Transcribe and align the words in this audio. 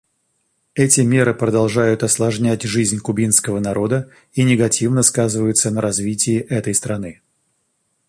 Эти 0.73 1.01
меры 1.01 1.35
продолжают 1.35 2.01
осложнять 2.01 2.63
жизнь 2.63 2.97
кубинского 2.97 3.59
народа 3.59 4.09
и 4.33 4.41
негативно 4.41 5.03
сказываются 5.03 5.69
на 5.69 5.79
развитии 5.79 6.39
этой 6.39 6.73
страны. 6.73 7.21